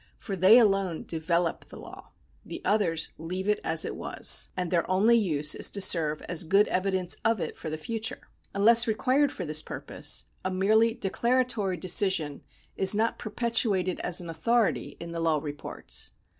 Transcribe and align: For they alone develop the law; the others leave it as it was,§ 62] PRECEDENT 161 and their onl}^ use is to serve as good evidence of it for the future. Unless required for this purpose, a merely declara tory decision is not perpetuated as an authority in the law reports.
For 0.17 0.35
they 0.35 0.57
alone 0.57 1.03
develop 1.03 1.65
the 1.65 1.77
law; 1.77 2.09
the 2.43 2.59
others 2.65 3.11
leave 3.19 3.47
it 3.47 3.59
as 3.63 3.85
it 3.85 3.95
was,§ 3.95 4.47
62] 4.57 4.57
PRECEDENT 4.57 4.57
161 4.57 4.57
and 4.57 4.71
their 4.71 4.89
onl}^ 4.89 5.21
use 5.37 5.53
is 5.53 5.69
to 5.69 5.79
serve 5.79 6.21
as 6.23 6.43
good 6.43 6.67
evidence 6.69 7.17
of 7.23 7.39
it 7.39 7.55
for 7.55 7.69
the 7.69 7.77
future. 7.77 8.27
Unless 8.55 8.87
required 8.87 9.31
for 9.31 9.45
this 9.45 9.61
purpose, 9.61 10.25
a 10.43 10.49
merely 10.49 10.95
declara 10.95 11.47
tory 11.47 11.77
decision 11.77 12.41
is 12.75 12.95
not 12.95 13.19
perpetuated 13.19 13.99
as 13.99 14.19
an 14.19 14.27
authority 14.31 14.97
in 14.99 15.11
the 15.11 15.19
law 15.19 15.37
reports. 15.39 16.09